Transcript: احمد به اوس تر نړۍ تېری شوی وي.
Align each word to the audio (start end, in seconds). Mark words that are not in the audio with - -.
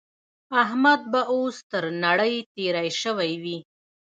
احمد 0.63 1.01
به 1.11 1.21
اوس 1.33 1.55
تر 1.71 1.83
نړۍ 2.03 2.35
تېری 2.53 2.89
شوی 3.01 3.31
وي. 3.43 3.57